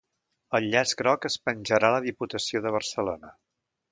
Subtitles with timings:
[0.59, 3.33] El llaç groc es penjarà a la Diputació de Barcelona